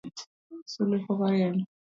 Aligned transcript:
Sulwe 0.71 0.97
pok 1.05 1.19
orieny. 1.27 1.59